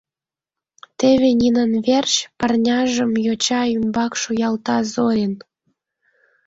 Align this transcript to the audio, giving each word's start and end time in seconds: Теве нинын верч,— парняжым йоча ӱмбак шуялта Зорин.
Теве 0.99 1.29
нинын 1.41 1.71
верч,— 1.87 2.13
парняжым 2.39 3.11
йоча 3.25 3.61
ӱмбак 3.77 4.13
шуялта 4.21 4.77
Зорин. 4.93 5.33